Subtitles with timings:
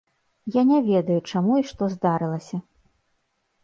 [0.55, 2.57] Я не ведаю, чаму і што здарылася.